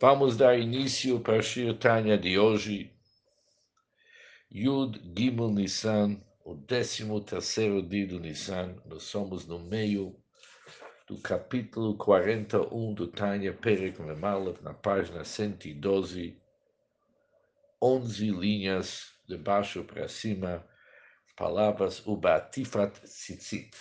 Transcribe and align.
Vamos 0.00 0.36
dar 0.36 0.56
início 0.56 1.18
para 1.18 1.38
a 1.38 1.42
Shir 1.42 1.76
Tanya 1.76 2.16
de 2.16 2.38
hoje, 2.38 2.96
Yud 4.48 4.96
Gimel 5.12 5.48
Nissan, 5.48 6.22
o 6.44 6.54
décimo 6.54 7.20
terceiro 7.20 7.82
dia 7.82 8.06
do 8.06 8.20
Nissan. 8.20 8.76
Nós 8.86 9.02
somos 9.02 9.44
no 9.44 9.58
meio 9.58 10.14
do 11.08 11.18
capítulo 11.18 11.96
41 11.96 12.94
do 12.94 13.08
Tanya 13.08 13.52
Perek 13.52 14.00
Memalev, 14.00 14.62
na 14.62 14.72
página 14.72 15.24
112, 15.24 16.40
11 17.82 18.30
linhas 18.30 19.14
de 19.26 19.36
baixo 19.36 19.82
para 19.82 20.06
cima, 20.06 20.64
palavras 21.36 22.06
Ubatifat 22.06 23.00
Tzitzit. 23.00 23.76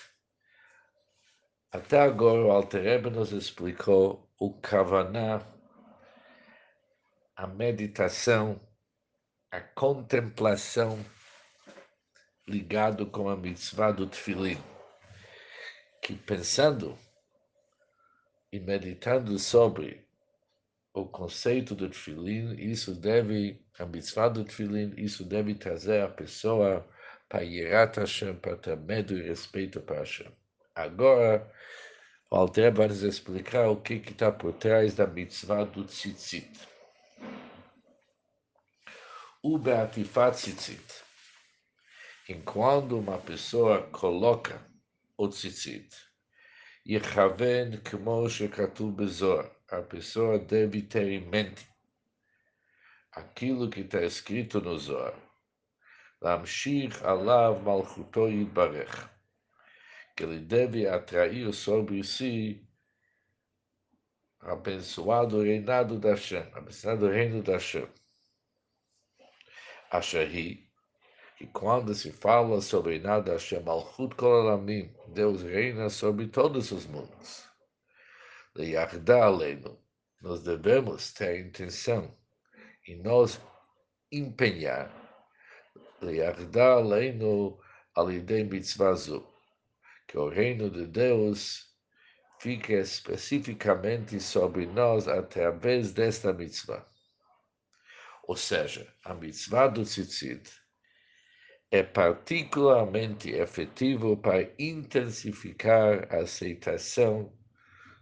Até 1.72 2.00
agora 2.00 2.42
o 2.42 2.50
Alter 2.50 3.04
nos 3.12 3.32
explicou 3.32 4.28
o 4.40 4.52
Kavaná 4.60 5.57
a 7.38 7.46
meditação, 7.46 8.60
a 9.52 9.62
contemplação 9.62 11.00
ligado 12.48 13.06
com 13.06 13.30
a 13.30 13.38
mitzvah 13.38 13.92
do 13.92 14.08
tefilim, 14.08 14.58
que 16.02 16.16
pensando 16.16 16.98
e 18.52 18.60
meditando 18.60 19.38
sobre 19.38 20.04
o 20.96 21.06
conceito 21.06 21.76
do 21.76 21.88
tefilim, 21.88 22.56
isso 22.56 22.96
deve, 22.96 23.64
a 23.78 23.86
mitzvah 23.86 24.30
do 24.30 24.44
tefilim, 24.44 24.96
isso 24.98 25.24
deve 25.24 25.54
trazer 25.54 26.02
a 26.02 26.10
pessoa 26.10 26.90
para 27.30 27.42
Yirat 27.42 28.00
Hashem, 28.00 28.36
para 28.38 28.58
ter 28.58 28.76
medo 28.78 29.16
e 29.16 29.22
respeito 29.22 29.80
para 29.80 30.00
Hashem. 30.00 30.32
Agora, 30.74 31.48
o 32.32 32.36
Alter 32.36 32.74
vai 32.74 32.88
nos 32.88 33.04
explicar 33.04 33.70
o 33.70 33.80
que 33.80 33.94
está 33.94 34.32
por 34.32 34.54
trás 34.54 34.96
da 34.96 35.06
mitzvah 35.06 35.66
do 35.66 35.84
tzitzit. 35.84 36.77
O 39.50 39.58
Beatifat 39.58 40.36
Tzitzit. 40.36 41.04
Enquanto 42.28 43.00
uma 43.00 43.18
pessoa 43.18 43.82
coloca 43.94 44.62
o 45.18 45.30
tzitzit, 45.30 45.90
Yechaven 46.86 47.80
Kmo 47.82 48.28
Shekatu 48.28 48.92
Bezor, 48.92 49.50
a 49.72 49.82
pessoa 49.82 50.38
deve 50.38 50.82
ter 50.82 51.08
em 51.08 51.22
mente 51.30 51.66
aquilo 53.14 53.70
que 53.70 53.80
está 53.80 54.02
escrito 54.04 54.60
no 54.60 54.78
Zohar. 54.78 55.16
Lamshir 56.22 56.92
Alav 57.06 57.64
Malchuto 57.64 58.28
Yitbarech, 58.28 59.08
que 60.14 60.24
ele 60.24 60.40
deve 60.40 60.90
atrair 60.90 61.54
sobre 61.54 62.04
si 62.04 62.68
abençoado 64.42 65.42
reinado 65.42 65.98
da 65.98 66.10
Hashem, 66.10 66.52
abençoado 66.54 67.08
reino 67.08 67.42
da 67.42 67.54
Hashem. 67.54 67.88
Asherhi, 69.92 70.68
que 71.38 71.48
quando 71.48 71.94
se 71.94 72.12
fala 72.12 72.62
sobre 72.62 73.00
nada 73.00 73.32
Hashem 73.34 73.64
Malchut 73.64 74.16
Kolalamim, 74.16 74.94
Deus 75.14 75.44
reina 75.44 75.90
sobre 75.90 76.28
todos 76.28 76.72
os 76.72 76.86
mundos. 76.88 77.48
Aleinu, 78.58 79.80
nós 80.22 80.42
devemos 80.42 81.14
ter 81.14 81.30
a 81.30 81.40
intenção 81.40 82.18
e 82.88 82.96
nós 82.96 83.40
empenhar 84.12 84.92
Leiyarda 86.02 86.74
Aleinu 86.74 87.60
Alidei 87.96 88.44
Mitzvazu, 88.44 89.26
que 90.08 90.18
o 90.18 90.28
reino 90.28 90.70
de 90.70 90.88
Deus 90.88 91.68
fica 92.40 92.74
especificamente 92.74 94.20
sobre 94.20 94.66
nós 94.66 95.08
através 95.08 95.94
desta 95.94 96.34
mitzvah. 96.34 96.86
Ou 98.28 98.36
seja, 98.36 98.94
a 99.06 99.14
mitzvah 99.14 99.70
do 99.70 99.84
tzitzit 99.84 100.52
é 101.72 101.82
particularmente 101.82 103.32
efetivo 103.32 104.18
para 104.18 104.52
intensificar 104.60 106.14
a 106.14 106.18
aceitação 106.18 107.32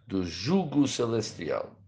do 0.07 0.25
jugo 0.25 0.87
celestial. 0.87 1.79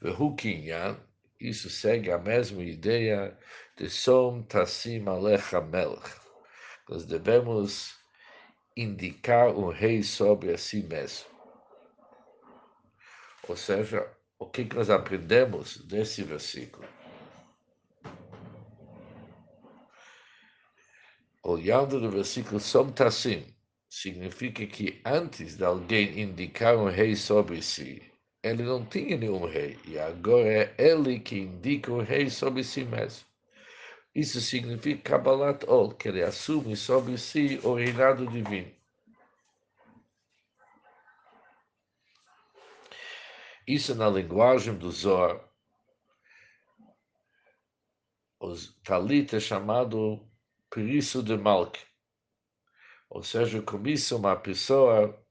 Vehukinyan, 0.00 0.96
isso 1.40 1.68
segue 1.68 2.12
a 2.12 2.18
mesma 2.18 2.62
ideia 2.62 3.36
de 3.76 3.90
Som 3.90 4.42
Tassim 4.42 5.08
Alech 5.08 5.54
Melch. 5.56 6.16
Nós 6.88 7.04
devemos 7.04 7.96
indicar 8.76 9.48
um 9.48 9.68
rei 9.68 10.04
sobre 10.04 10.56
si 10.56 10.84
mesmo. 10.84 11.26
Ou 13.48 13.56
seja, 13.56 14.08
o 14.38 14.46
que, 14.46 14.64
nós 14.74 14.88
aprendemos 14.88 15.78
desse 15.78 16.22
versículo? 16.22 16.86
Olhando 21.42 22.00
no 22.00 22.10
versículo 22.10 22.60
Som 22.60 22.90
Tassim, 22.90 23.46
significa 23.88 24.66
que 24.66 25.00
antes 25.04 25.56
de 25.56 25.64
alguém 25.64 26.20
indicar 26.20 26.76
um 26.76 26.88
rei 26.88 27.16
sobre 27.16 27.62
si, 27.62 28.02
ele 28.42 28.62
não 28.62 28.84
tinha 28.84 29.16
nenhum 29.16 29.46
rei, 29.46 29.78
e 29.84 29.98
agora 29.98 30.48
é 30.48 30.74
ele 30.78 31.18
que 31.18 31.38
indica 31.38 31.92
um 31.92 32.02
rei 32.02 32.30
sobre 32.30 32.62
si 32.62 32.84
mesmo. 32.84 33.26
Isso 34.14 34.40
significa 34.40 35.10
Kabbalat 35.10 35.64
Ol, 35.66 35.94
que 35.94 36.08
ele 36.08 36.22
assume 36.22 36.76
sobre 36.76 37.18
si 37.18 37.60
o 37.62 37.74
reinado 37.74 38.26
divino. 38.26 38.77
Isso 43.68 43.94
na 43.94 44.08
linguagem 44.08 44.74
do 44.78 44.90
Zohar. 44.90 45.46
O 48.40 48.54
talit 48.82 49.36
é 49.36 49.40
chamado 49.40 50.26
periço 50.70 51.22
de 51.22 51.36
Malk. 51.36 51.78
Ou 53.10 53.22
seja, 53.22 53.60
com 53.60 53.86
isso 53.86 54.16
uma 54.16 54.34
pessoa 54.36 55.22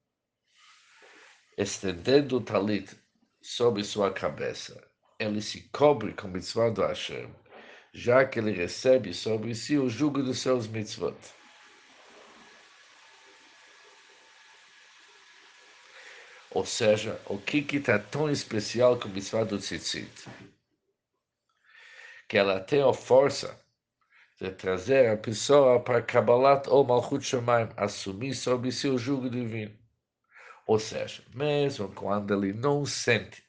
estendendo 1.58 2.38
o 2.38 2.42
talit 2.42 2.96
sobre 3.42 3.84
sua 3.84 4.14
cabeça. 4.14 4.88
Ele 5.18 5.42
se 5.42 5.68
cobre 5.69 6.14
com 6.14 6.28
mitzvah 6.28 6.69
do 6.69 6.84
Hashem, 6.84 7.34
já 7.92 8.24
que 8.24 8.38
ele 8.38 8.52
recebe 8.52 9.16
sobre 9.16 9.56
si 9.56 9.80
o 9.80 9.90
jugo 9.90 10.22
dos 10.22 10.38
seus 10.38 10.68
mitzvot. 10.68 11.18
Ou 16.57 16.66
seja, 16.66 17.22
o 17.28 17.38
que 17.38 17.59
está 17.78 18.00
tão 18.00 18.31
especial 18.31 18.97
com 18.97 19.07
o 19.07 19.12
mitzvah 19.12 19.44
do 19.44 19.59
tzitzit? 19.59 20.28
Que 22.28 22.35
ela 22.35 22.59
tem 22.59 22.81
a 22.81 22.91
força 22.91 23.63
de 24.41 24.50
trazer 24.50 25.07
a 25.12 25.18
pessoa 25.18 25.79
para 25.79 26.01
Kabbalat 26.01 26.68
ou 26.68 26.84
Malchut 26.84 27.23
Shemaim, 27.23 27.69
assumir 27.78 28.34
sobre 28.34 28.72
si 28.72 28.88
o 28.88 28.97
jugo 28.97 29.29
divino. 29.29 29.78
Ou 30.66 30.79
seja, 30.79 31.22
mesmo 31.31 31.94
quando 31.94 32.34
ele 32.34 32.53
não 32.53 32.88
sente 32.88 33.44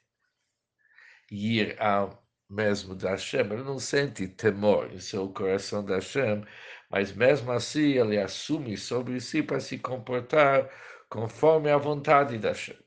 ir 1.31 1.81
ao 1.81 2.23
mesmo 2.47 2.93
da 2.93 3.09
Hashem, 3.09 3.39
ele 3.39 3.63
não 3.63 3.79
sente 3.79 4.27
temor 4.27 4.93
em 4.93 4.99
seu 4.99 5.27
coração 5.29 5.83
da 5.83 5.95
Hashem, 5.95 6.45
mas 6.91 7.11
mesmo 7.11 7.51
assim 7.51 7.93
ele 7.93 8.19
assume 8.19 8.77
sobre 8.77 9.19
si 9.19 9.41
para 9.41 9.59
se 9.59 9.79
comportar 9.79 10.69
conforme 11.09 11.71
a 11.71 11.77
vontade 11.77 12.37
da 12.37 12.49
Hashem. 12.49 12.77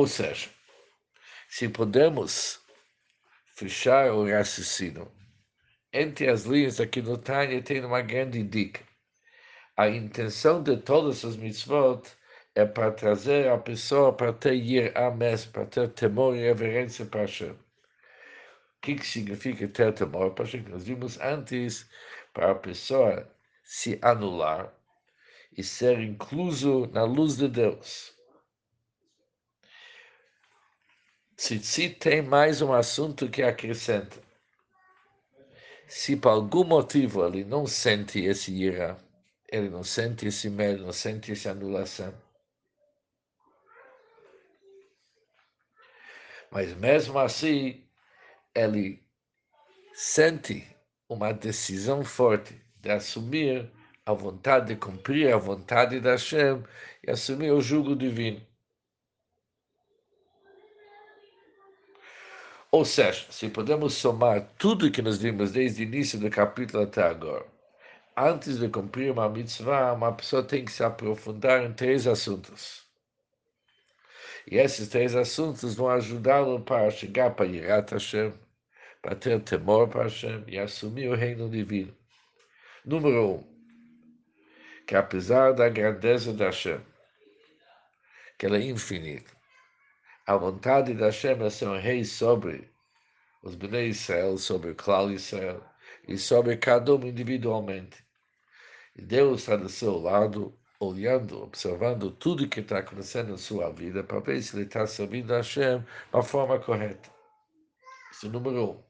Ou 0.00 0.06
seja, 0.06 0.48
se 1.46 1.68
podemos 1.68 2.58
fechar 3.54 4.10
o 4.14 4.26
raciocínio 4.26 5.12
entre 5.92 6.26
as 6.30 6.44
linhas 6.44 6.80
aqui 6.80 7.02
no 7.02 7.18
Tânia, 7.18 7.60
tem 7.60 7.84
uma 7.84 8.00
grande 8.00 8.42
dica. 8.42 8.80
A 9.76 9.90
intenção 9.90 10.62
de 10.62 10.78
todas 10.78 11.22
as 11.22 11.36
mitzvot 11.36 12.00
é 12.54 12.64
para 12.64 12.90
trazer 12.92 13.50
a 13.50 13.58
pessoa 13.58 14.10
para 14.10 14.32
ter 14.32 14.54
ir 14.54 14.96
a 14.96 15.10
mesmo, 15.10 15.52
para 15.52 15.66
ter 15.66 15.90
temor 15.90 16.34
e 16.34 16.40
reverência 16.40 17.04
para 17.04 17.20
Hashem. 17.20 17.50
O 17.50 17.58
que, 18.80 18.94
que 18.94 19.06
significa 19.06 19.68
ter 19.68 19.92
temor 19.92 20.30
para 20.30 20.46
Hashem? 20.46 20.62
Nós 20.62 20.84
vimos 20.84 21.20
antes 21.20 21.86
para 22.32 22.52
a 22.52 22.54
pessoa 22.54 23.30
se 23.62 23.98
anular 24.00 24.72
e 25.54 25.62
ser 25.62 26.00
incluso 26.00 26.86
na 26.90 27.04
luz 27.04 27.36
de 27.36 27.48
Deus. 27.48 28.18
Tzitzit 31.40 31.98
tem 31.98 32.20
mais 32.20 32.60
um 32.60 32.70
assunto 32.70 33.26
que 33.30 33.42
acrescenta. 33.42 34.22
Se 35.88 36.14
por 36.14 36.28
algum 36.28 36.64
motivo 36.64 37.26
ele 37.26 37.46
não 37.46 37.66
sente 37.66 38.22
esse 38.22 38.52
ira, 38.52 38.98
ele 39.50 39.70
não 39.70 39.82
sente 39.82 40.26
esse 40.26 40.50
medo, 40.50 40.84
não 40.84 40.92
sente 40.92 41.32
essa 41.32 41.52
anulação, 41.52 42.12
mas 46.50 46.76
mesmo 46.76 47.18
assim, 47.18 47.88
ele 48.54 49.02
sente 49.94 50.68
uma 51.08 51.32
decisão 51.32 52.04
forte 52.04 52.54
de 52.82 52.90
assumir 52.90 53.72
a 54.04 54.12
vontade 54.12 54.74
de 54.74 54.76
cumprir 54.76 55.32
a 55.32 55.38
vontade 55.38 56.00
da 56.00 56.10
Hashem 56.10 56.62
e 57.02 57.10
assumir 57.10 57.50
o 57.50 57.62
jugo 57.62 57.96
divino. 57.96 58.49
Ou 62.72 62.84
seja, 62.84 63.26
se 63.32 63.48
podemos 63.48 63.94
somar 63.94 64.48
tudo 64.56 64.92
que 64.92 65.02
nós 65.02 65.18
vimos 65.18 65.50
desde 65.50 65.82
o 65.82 65.86
início 65.86 66.20
do 66.20 66.30
capítulo 66.30 66.84
até 66.84 67.02
agora, 67.02 67.44
antes 68.16 68.60
de 68.60 68.68
cumprir 68.68 69.10
uma 69.10 69.28
mitzvah, 69.28 69.92
uma 69.92 70.12
pessoa 70.12 70.44
tem 70.44 70.64
que 70.64 70.70
se 70.70 70.84
aprofundar 70.84 71.64
em 71.64 71.72
três 71.72 72.06
assuntos. 72.06 72.86
E 74.48 74.56
esses 74.56 74.88
três 74.88 75.16
assuntos 75.16 75.74
vão 75.74 75.88
ajudá-lo 75.88 76.60
para 76.60 76.88
chegar 76.90 77.34
para 77.34 77.46
Yirat 77.46 77.92
Hashem, 77.92 78.32
para 79.02 79.16
ter 79.16 79.40
temor 79.42 79.88
para 79.88 80.04
Hashem 80.04 80.44
e 80.46 80.56
assumir 80.56 81.08
o 81.08 81.16
reino 81.16 81.50
divino. 81.50 81.92
Número 82.84 83.30
um, 83.30 83.44
que 84.86 84.94
apesar 84.94 85.54
da 85.54 85.68
grandeza 85.68 86.32
da 86.32 86.46
Hashem, 86.46 86.80
que 88.38 88.46
ela 88.46 88.58
é 88.58 88.62
infinita, 88.62 89.39
a 90.30 90.36
vontade 90.36 90.94
da 90.94 91.06
Hashem 91.06 91.42
é 91.42 91.50
ser 91.50 91.66
um 91.66 91.76
rei 91.76 92.04
sobre 92.04 92.70
os 93.42 93.56
Bnei 93.56 93.88
Israel, 93.88 94.38
sobre 94.38 94.70
o 94.70 94.76
Klal 94.76 95.10
Israel 95.10 95.60
e 96.06 96.16
sobre 96.16 96.56
cada 96.56 96.94
um 96.94 97.04
individualmente. 97.04 98.04
E 98.94 99.02
Deus 99.02 99.40
está 99.40 99.56
do 99.56 99.68
seu 99.68 99.98
lado, 99.98 100.56
olhando, 100.78 101.42
observando 101.42 102.12
tudo 102.12 102.48
que 102.48 102.60
está 102.60 102.78
acontecendo 102.78 103.30
na 103.32 103.38
sua 103.38 103.72
vida, 103.72 104.04
para 104.04 104.20
ver 104.20 104.40
se 104.40 104.54
ele 104.54 104.66
está 104.66 104.86
servindo 104.86 105.34
a 105.34 105.38
Hashem 105.38 105.84
da 106.12 106.22
forma 106.22 106.60
correta. 106.60 107.10
Isso 108.12 108.26
é 108.26 108.28
número 108.28 108.70
um. 108.70 108.84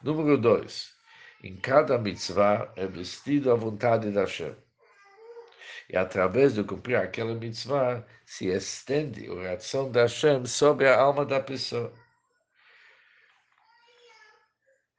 Número 0.00 0.38
dois, 0.38 0.94
em 1.42 1.56
cada 1.56 1.98
mitzvah 1.98 2.72
é 2.76 2.86
vestido 2.86 3.50
a 3.50 3.56
vontade 3.56 4.12
da 4.12 4.20
Hashem. 4.20 4.54
E 5.94 5.96
através 5.96 6.54
de 6.54 6.64
cumprir 6.64 6.96
aquela 6.96 7.36
mitzvah, 7.36 8.04
se 8.26 8.48
estende 8.48 9.30
a 9.30 9.34
reação 9.42 9.92
da 9.92 10.02
Hashem 10.02 10.44
sobre 10.44 10.88
a 10.88 11.00
alma 11.00 11.24
da 11.24 11.38
pessoa. 11.38 11.92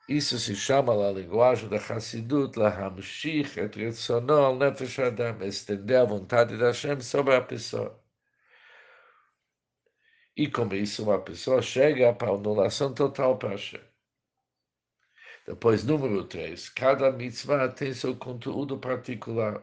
Isso 0.07 0.39
se 0.39 0.55
chama 0.55 0.95
na 0.95 1.11
linguagem 1.11 1.67
da 1.67 1.75
Hassidut, 1.75 2.57
la 2.57 2.69
hamshich 2.69 3.59
et 3.59 3.75
retzono 3.75 4.45
al 4.45 4.55
nefesh 4.55 4.99
adam, 4.99 5.41
estender 5.41 5.97
a 5.97 6.05
vontade 6.05 6.57
da 6.57 6.67
Hashem 6.67 7.01
sobre 7.01 7.35
a 7.35 7.41
pessoa. 7.41 8.01
E 10.37 10.49
com 10.49 10.73
isso 10.73 11.03
uma 11.03 11.19
pessoa 11.19 11.61
chega 11.61 12.13
para 12.13 12.29
a 12.31 12.35
anulação 12.35 12.93
total 12.93 13.37
para 13.37 13.49
Hashem. 13.49 13.81
Depois, 15.45 15.83
número 15.83 16.23
3, 16.23 16.69
cada 16.69 17.11
mitzvah 17.11 17.67
tem 17.67 17.93
seu 17.93 18.15
conteúdo 18.15 18.79
particular. 18.79 19.61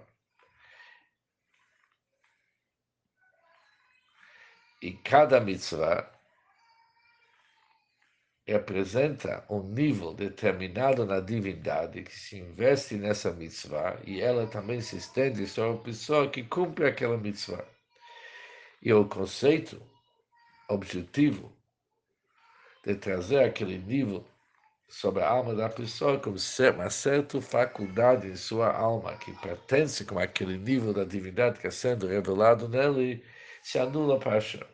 E 4.83 4.93
cada 4.95 5.41
mitzvah 5.41 6.11
representa 8.45 9.45
um 9.49 9.63
nível 9.63 10.13
determinado 10.13 11.07
na 11.07 11.21
divindade 11.21 12.03
que 12.03 12.13
se 12.13 12.39
investe 12.41 12.97
nessa 12.97 13.33
mitzvah 13.33 13.97
e 14.05 14.21
ela 14.21 14.45
também 14.49 14.81
se 14.81 14.97
estende 14.97 15.47
sobre 15.47 15.79
a 15.79 15.83
pessoa 15.85 16.29
que 16.29 16.43
cumpre 16.43 16.85
aquela 16.85 17.17
mitzvah. 17.17 17.65
E 18.83 18.93
o 18.93 19.09
conceito 19.09 19.81
objetivo 20.69 21.57
de 22.85 22.97
trazer 22.97 23.45
aquele 23.45 23.79
nível 23.79 24.27
sobre 24.89 25.23
a 25.23 25.29
alma 25.29 25.55
da 25.55 25.69
pessoa 25.69 26.19
como 26.19 26.37
uma 26.75 26.91
certa 26.91 27.41
faculdade 27.41 28.27
em 28.27 28.35
sua 28.35 28.77
alma 28.77 29.17
que 29.17 29.33
pertence 29.41 30.05
com 30.05 30.19
aquele 30.19 30.59
nível 30.59 30.93
da 30.93 31.05
divindade 31.05 31.61
que 31.61 31.69
está 31.69 31.89
sendo 31.89 32.09
revelado 32.09 32.69
nele 32.69 33.25
se 33.63 33.79
anula 33.79 34.19
para 34.19 34.33
Hashem. 34.33 34.72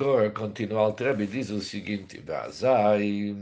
Agora, 0.00 0.30
continua 0.30 0.86
o 0.86 0.92
Trebe, 0.92 1.26
diz 1.26 1.50
o 1.50 1.60
seguinte, 1.60 2.20
Vazai. 2.20 3.34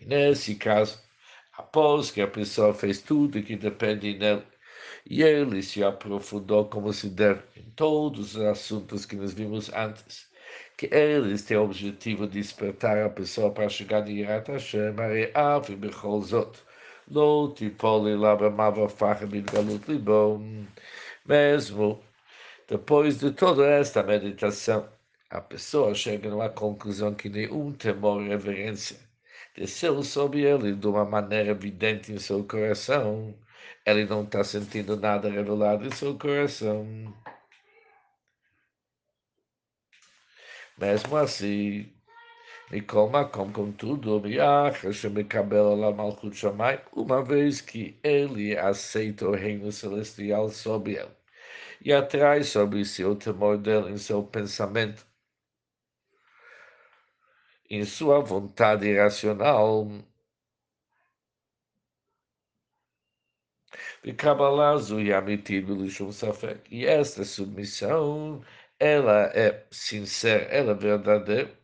Nesse 0.00 0.56
caso, 0.56 1.00
após 1.52 2.10
que 2.10 2.20
a 2.20 2.26
pessoa 2.26 2.74
fez 2.74 3.00
tudo 3.00 3.40
que 3.44 3.54
depende 3.54 4.12
dele, 4.14 4.42
e 5.06 5.22
ele 5.22 5.62
se 5.62 5.84
aprofundou 5.84 6.68
como 6.68 6.92
se 6.92 7.08
deve 7.08 7.44
em 7.54 7.70
todos 7.76 8.34
os 8.34 8.42
assuntos 8.42 9.06
que 9.06 9.14
nós 9.14 9.32
vimos 9.32 9.72
antes, 9.72 10.28
que 10.76 10.86
eles 10.92 11.42
têm 11.44 11.58
o 11.58 11.62
objetivo 11.62 12.26
de 12.26 12.40
despertar 12.40 12.98
a 12.98 13.08
pessoa 13.08 13.52
para 13.52 13.68
chegar 13.68 14.08
em 14.08 14.16
Yirat 14.18 14.50
Hashem, 14.50 14.98
Areav 14.98 15.70
e 15.70 15.76
Bechol 15.76 16.22
Zot. 16.22 16.58
Não 17.08 17.54
Poli 17.78 18.16
lá 18.16 18.36
Mava 18.50 18.88
farra 18.88 19.26
mitgalut 19.26 19.88
libom. 19.88 20.66
Mesmo 21.24 22.07
depois 22.68 23.18
de 23.18 23.32
toda 23.32 23.66
esta 23.66 24.02
meditação, 24.02 24.86
a 25.30 25.40
pessoa 25.40 25.94
chega 25.94 26.28
numa 26.28 26.50
conclusão 26.50 27.14
que 27.14 27.30
nenhum 27.30 27.72
temor 27.72 28.22
e 28.22 28.28
reverência 28.28 28.98
desceu 29.56 30.02
sobre 30.02 30.42
ele 30.42 30.74
de 30.74 30.86
uma 30.86 31.04
maneira 31.04 31.50
evidente 31.50 32.12
em 32.12 32.18
seu 32.18 32.44
coração. 32.44 33.34
Ele 33.86 34.04
não 34.04 34.22
está 34.22 34.44
sentindo 34.44 34.96
nada 34.98 35.30
revelado 35.30 35.86
em 35.86 35.90
seu 35.92 36.18
coração. 36.18 36.86
Mesmo 40.76 41.16
assim, 41.16 41.90
Mikol 42.70 43.08
Makom, 43.08 43.50
contudo, 43.50 44.20
uma 46.92 47.24
vez 47.24 47.60
que 47.62 47.98
ele 48.02 48.58
aceita 48.58 49.26
o 49.26 49.34
reino 49.34 49.72
celestial 49.72 50.50
sobre 50.50 50.96
ele 50.96 51.17
e 51.84 51.92
atrai 51.92 52.42
sobre 52.42 52.84
si 52.84 53.04
o 53.04 53.14
temor 53.16 53.58
dele 53.58 53.90
em 53.92 53.98
seu 53.98 54.22
pensamento, 54.22 55.06
em 57.70 57.84
sua 57.84 58.20
vontade 58.20 58.86
irracional. 58.88 59.88
E 66.70 66.86
esta 66.86 67.24
submissão, 67.24 68.42
ela 68.78 69.30
é 69.34 69.66
sincera, 69.70 70.44
ela 70.44 70.72
é 70.72 70.74
verdadeira, 70.74 71.58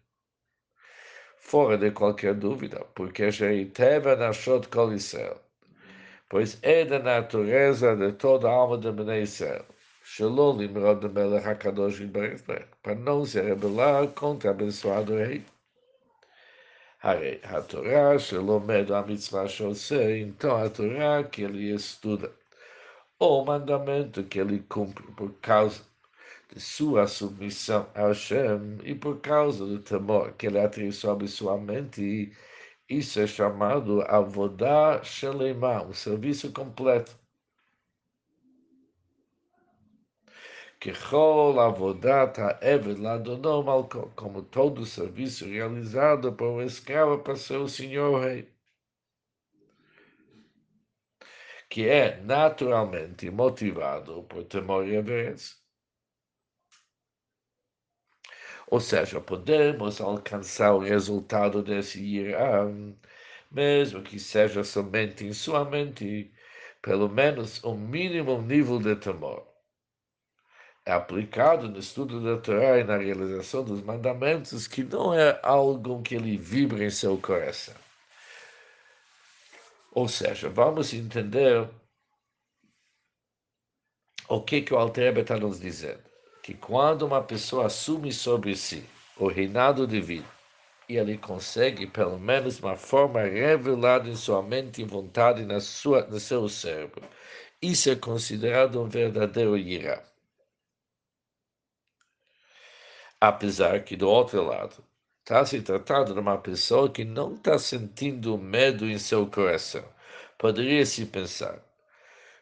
fora 1.38 1.78
de 1.78 1.90
qualquer 1.90 2.34
dúvida, 2.34 2.84
porque 2.94 3.30
já 3.30 3.46
teve 3.72 4.16
na 4.16 4.32
Shot 4.32 4.68
Kol 4.68 4.92
Israel, 4.92 5.40
pois 6.28 6.58
é 6.62 6.84
da 6.84 6.98
natureza 6.98 7.96
de 7.96 8.12
toda 8.12 8.48
a 8.48 8.52
alma 8.52 8.78
de 8.78 8.90
Bnei 8.92 9.22
Israel 9.22 9.64
Shalom 10.06 10.58
HaKadosh 10.58 11.98
para 12.82 12.94
não 12.94 13.24
se 13.24 13.40
rebelar 13.40 14.06
contra 14.08 14.50
o 14.50 14.52
abençoado 14.52 15.16
rei. 15.16 15.42
A 17.02 17.62
Torá, 17.62 18.18
Shalom 18.18 18.60
Medo 18.60 18.92
então 20.20 20.62
a 20.62 20.68
Torá 20.68 21.24
que 21.24 21.42
ele 21.42 21.74
estuda, 21.74 22.30
ou 23.18 23.42
o 23.42 23.46
mandamento 23.46 24.22
que 24.24 24.38
ele 24.38 24.58
cumpre 24.68 25.10
por 25.12 25.32
causa 25.40 25.80
de 26.52 26.60
sua 26.60 27.06
submissão 27.06 27.88
a 27.94 28.08
Hashem 28.08 28.80
e 28.84 28.94
por 28.94 29.20
causa 29.20 29.64
do 29.64 29.78
temor 29.78 30.34
que 30.34 30.48
ele 30.48 30.60
atrai 30.60 30.92
sobre 30.92 31.26
sua 31.28 31.56
mente, 31.56 32.30
isso 32.90 33.20
é 33.20 33.26
chamado 33.26 34.02
Avodá 34.02 35.02
Shalema, 35.02 35.82
um 35.82 35.94
serviço 35.94 36.52
completo. 36.52 37.23
Como 44.14 44.42
todo 44.42 44.84
serviço 44.84 45.46
realizado 45.46 46.32
por 46.32 46.48
um 46.48 46.62
escravo 46.62 47.18
para 47.20 47.36
seu 47.36 47.66
senhor 47.68 48.20
rei, 48.20 48.52
que 51.70 51.88
é 51.88 52.20
naturalmente 52.20 53.30
motivado 53.30 54.24
por 54.24 54.44
temor 54.44 54.86
e 54.86 54.92
reverência. 54.92 55.56
Ou 58.68 58.80
seja, 58.80 59.20
podemos 59.20 60.00
alcançar 60.00 60.74
o 60.74 60.80
resultado 60.80 61.62
desse 61.62 62.02
irá, 62.02 62.64
mesmo 63.50 64.02
que 64.02 64.18
seja 64.18 64.62
somente 64.64 65.24
em 65.24 65.32
sua 65.32 65.64
mente, 65.64 66.30
pelo 66.82 67.08
menos 67.08 67.62
um 67.64 67.76
mínimo 67.76 68.42
nível 68.42 68.78
de 68.78 68.96
temor 68.96 69.53
é 70.86 70.92
aplicado 70.92 71.68
no 71.68 71.78
estudo 71.78 72.20
da 72.20 72.40
Torá 72.40 72.78
e 72.78 72.84
na 72.84 72.98
realização 72.98 73.64
dos 73.64 73.80
mandamentos, 73.82 74.66
que 74.66 74.84
não 74.84 75.14
é 75.14 75.38
algo 75.42 76.02
que 76.02 76.14
ele 76.14 76.36
vibra 76.36 76.84
em 76.84 76.90
seu 76.90 77.16
coração. 77.18 77.74
Ou 79.92 80.08
seja, 80.08 80.50
vamos 80.50 80.92
entender 80.92 81.68
o 84.28 84.40
que, 84.40 84.62
que 84.62 84.74
o 84.74 84.76
Alter 84.76 85.16
está 85.18 85.36
nos 85.38 85.60
dizendo. 85.60 86.02
Que 86.42 86.52
quando 86.54 87.02
uma 87.06 87.22
pessoa 87.22 87.66
assume 87.66 88.12
sobre 88.12 88.54
si 88.56 88.84
o 89.16 89.28
reinado 89.28 89.86
divino, 89.86 90.28
e 90.88 90.96
ele 90.96 91.16
consegue, 91.16 91.86
pelo 91.86 92.18
menos 92.18 92.60
uma 92.60 92.76
forma 92.76 93.22
revelada 93.22 94.08
em 94.08 94.16
sua 94.16 94.42
mente 94.42 94.82
e 94.82 94.84
vontade, 94.84 95.46
na 95.46 95.60
sua, 95.60 96.02
no 96.06 96.20
seu 96.20 96.46
cérebro, 96.48 97.02
isso 97.62 97.88
é 97.88 97.96
considerado 97.96 98.82
um 98.82 98.88
verdadeiro 98.88 99.56
irá. 99.56 100.02
Apesar 103.26 103.82
que, 103.84 103.96
do 103.96 104.06
outro 104.06 104.42
lado, 104.44 104.84
está 105.20 105.46
se 105.46 105.62
tratando 105.62 106.12
de 106.12 106.20
uma 106.20 106.36
pessoa 106.36 106.92
que 106.92 107.06
não 107.06 107.32
está 107.32 107.58
sentindo 107.58 108.36
medo 108.36 108.84
em 108.84 108.98
seu 108.98 109.26
coração. 109.26 109.82
Poderia 110.36 110.84
se 110.84 111.06
pensar, 111.06 111.58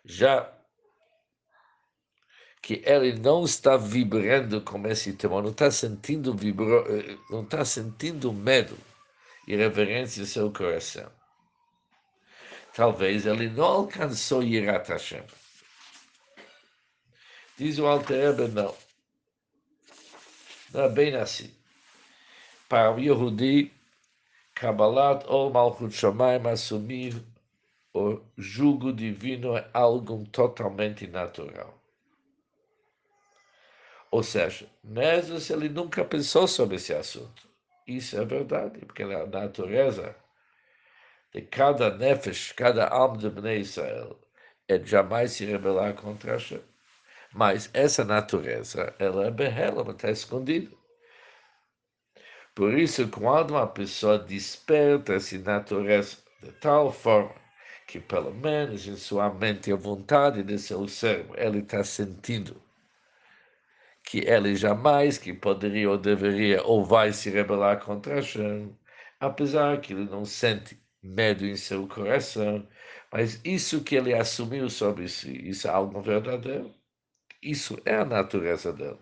já 0.04 0.52
que 2.60 2.82
ele 2.84 3.12
não 3.12 3.44
está 3.44 3.76
vibrando 3.76 4.60
com 4.60 4.84
esse 4.88 5.12
temor, 5.12 5.44
não 5.44 5.52
está 5.52 5.70
sentindo 5.70 6.34
vibro, 6.34 6.84
eh, 6.88 7.16
não 7.30 7.44
está 7.44 7.64
sentindo 7.64 8.32
medo 8.32 8.76
e 9.46 9.54
reverência 9.54 10.22
em 10.22 10.26
seu 10.26 10.52
coração. 10.52 11.08
Talvez 12.74 13.24
ele 13.24 13.48
não 13.48 13.64
alcançou 13.64 14.42
Yirat 14.42 14.88
Hashem. 14.88 15.22
Diz 17.56 17.78
o 17.78 17.86
Alter 17.86 18.48
não. 18.48 18.74
Não 20.72 20.84
é 20.84 20.88
bem 20.88 21.14
assim. 21.16 21.52
Para 22.68 22.94
o 22.94 22.98
Yehudi, 22.98 23.70
Kabbalat 24.54 25.24
ou 25.26 25.50
Malchut 25.50 25.94
Shamayim 25.94 26.46
assumir 26.48 27.22
o 27.94 28.20
jugo 28.38 28.92
divino 28.92 29.56
é 29.56 29.68
algo 29.74 30.26
totalmente 30.32 31.06
natural. 31.06 31.78
Ou 34.10 34.22
seja, 34.22 34.66
mesmo 34.82 35.38
se 35.38 35.52
ele 35.52 35.68
nunca 35.68 36.04
pensou 36.04 36.46
sobre 36.46 36.76
esse 36.76 36.94
assunto. 36.94 37.48
Isso 37.86 38.16
é 38.16 38.24
verdade, 38.24 38.78
porque 38.86 39.02
a 39.02 39.26
natureza 39.26 40.14
de 41.34 41.42
cada 41.42 41.96
nefesh, 41.96 42.52
cada 42.52 42.86
alma 42.88 43.18
de 43.18 43.28
Bnei 43.28 43.60
Israel, 43.60 44.18
é 44.68 44.78
jamais 44.78 45.32
se 45.32 45.44
rebelar 45.44 45.94
contra 45.94 46.32
Hashem. 46.32 46.60
Mas 47.34 47.70
essa 47.72 48.04
natureza, 48.04 48.94
ela 48.98 49.26
é 49.26 49.30
behela, 49.30 49.90
está 49.90 50.10
escondida. 50.10 50.70
Por 52.54 52.78
isso, 52.78 53.08
quando 53.08 53.52
uma 53.52 53.66
pessoa 53.66 54.18
desperta 54.18 55.14
essa 55.14 55.38
natureza 55.38 56.18
de 56.42 56.52
tal 56.52 56.92
forma 56.92 57.34
que, 57.86 57.98
pelo 58.00 58.34
menos 58.34 58.86
em 58.86 58.96
sua 58.96 59.32
mente 59.32 59.70
e 59.70 59.74
vontade 59.74 60.42
de 60.42 60.58
seu 60.58 60.86
cérebro, 60.86 61.34
ele 61.38 61.60
está 61.60 61.82
sentindo 61.82 62.62
que 64.04 64.18
ele 64.20 64.54
jamais 64.56 65.16
que 65.18 65.32
poderia 65.32 65.90
ou 65.90 65.96
deveria 65.98 66.62
ou 66.62 66.84
vai 66.84 67.12
se 67.12 67.30
rebelar 67.30 67.80
contra 67.84 68.16
Hashem, 68.16 68.76
apesar 69.20 69.80
que 69.80 69.92
ele 69.92 70.04
não 70.04 70.24
sente 70.24 70.78
medo 71.02 71.46
em 71.46 71.56
seu 71.56 71.86
coração, 71.88 72.66
mas 73.12 73.40
isso 73.44 73.82
que 73.82 73.96
ele 73.96 74.14
assumiu 74.14 74.68
sobre 74.68 75.08
si, 75.08 75.48
isso 75.48 75.66
é 75.68 75.70
algo 75.70 76.00
verdadeiro. 76.02 76.74
Isso 77.42 77.78
é 77.84 77.94
a 77.96 78.06
natureza 78.06 78.72
dele. 78.72 78.98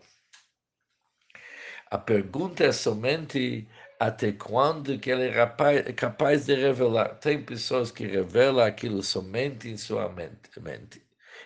A 1.90 1.98
pergunta 1.98 2.64
é 2.64 2.72
somente 2.72 3.68
até 3.98 4.32
quando 4.32 4.98
que 4.98 5.10
ele 5.10 5.28
é 5.28 5.92
capaz 5.92 6.46
de 6.46 6.54
revelar. 6.54 7.16
Tem 7.16 7.42
pessoas 7.44 7.90
que 7.90 8.06
revelam 8.06 8.64
aquilo 8.64 9.02
somente 9.02 9.68
em 9.68 9.76
sua 9.76 10.08
mente. 10.08 10.48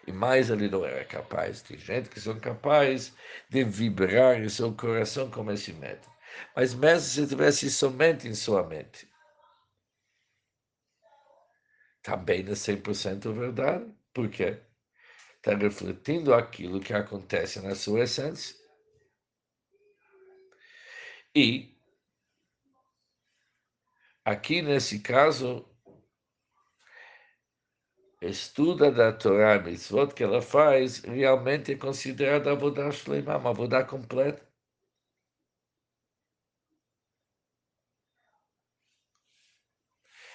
e 0.07 0.13
mais 0.13 0.51
ele 0.51 0.69
não 0.69 0.85
era 0.85 1.05
capaz. 1.05 1.63
Tem 1.63 1.77
gente 1.79 2.09
que 2.09 2.21
são 2.21 2.39
capazes 2.41 3.13
de 3.51 3.65
vibrar 3.65 4.41
em 4.43 4.49
seu 4.49 4.73
coração 4.75 5.31
com 5.31 5.51
esse 5.51 5.73
medo. 5.73 6.07
Mas 6.57 6.75
mesmo 6.75 7.01
se 7.09 7.27
tivesse 7.27 7.71
somente 7.71 8.29
em 8.29 8.35
sua 8.35 8.63
mente, 8.67 9.09
também 12.03 12.43
não 12.45 12.53
é 12.53 12.55
100% 12.55 13.33
verdade. 13.33 13.93
Por 14.13 14.29
quê? 14.31 14.61
Está 15.45 15.55
refletindo 15.59 16.33
aquilo 16.33 16.81
que 16.81 16.95
acontece 16.95 17.61
na 17.61 17.75
sua 17.75 18.05
essência. 18.05 18.57
E, 21.35 21.77
aqui 24.25 24.63
nesse 24.63 25.01
caso, 25.01 25.69
estuda 28.23 28.91
da 28.91 29.13
Torá, 29.13 29.59
mitzvot 29.59 30.15
que 30.15 30.25
ela 30.25 30.41
faz, 30.41 31.01
realmente 31.01 31.73
é 31.73 31.77
considerada 31.77 32.51
avodah 32.51 32.91
shleimah, 32.91 33.37
uma 33.37 33.51
avodah 33.51 33.85
completa. 33.85 34.43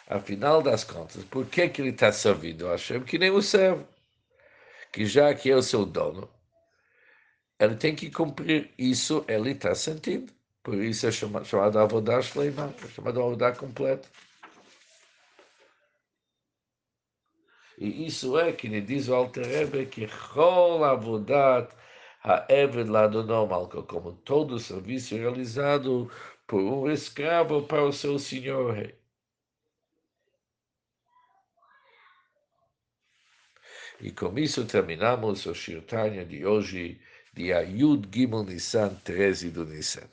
Afinal 0.07 0.61
das 0.61 0.83
contas, 0.83 1.23
por 1.23 1.47
que, 1.47 1.67
que 1.67 1.81
ele 1.81 1.89
está 1.89 2.11
servindo 2.11 2.67
a 2.67 2.73
Hashem? 2.73 3.03
Que 3.03 3.17
nem 3.17 3.31
o 3.31 3.41
servo. 3.41 3.98
Que 4.91 5.05
já 5.05 5.33
que 5.33 5.49
é 5.51 5.55
o 5.55 5.61
seu 5.61 5.85
dono, 5.85 6.29
ele 7.59 7.75
tem 7.75 7.95
que 7.95 8.09
cumprir 8.09 8.73
isso, 8.77 9.23
ele 9.27 9.51
está 9.51 9.75
sentindo. 9.75 10.31
Por 10.63 10.75
isso 10.75 11.07
é 11.07 11.11
chamado, 11.11 11.45
chamado 11.45 11.79
Avodah 11.79 12.21
Shleimah, 12.21 12.73
é 12.83 12.87
chamado 12.87 13.21
Avodah 13.21 13.53
completa. 13.53 14.07
E 17.77 18.05
isso 18.07 18.37
é 18.37 18.51
que 18.51 18.67
lhe 18.67 18.81
diz 18.81 19.07
o 19.07 19.15
Alter 19.15 19.45
Rebbe 19.45 19.85
que 19.85 20.07
Chol 20.07 20.83
Avodat 20.83 21.73
Ha'eved 22.23 22.89
Ladonom, 22.89 23.47
como 23.87 24.11
todo 24.25 24.59
serviço 24.59 25.15
realizado 25.15 26.11
por 26.45 26.61
um 26.61 26.91
escravo 26.91 27.63
para 27.63 27.83
o 27.83 27.93
seu 27.93 28.19
senhor 28.19 28.73
rei. 28.73 28.99
E 34.01 34.11
com 34.11 34.37
isso 34.39 34.65
terminamos 34.65 35.45
o 35.45 35.53
Shirtanya 35.53 36.25
de 36.25 36.45
hoje, 36.45 37.01
dia 37.33 37.61
Yud 37.61 38.07
Gimel 38.13 38.45
Nissan 38.45 38.95
13 39.03 39.49
do 39.49 39.65
Nissan. 39.65 40.07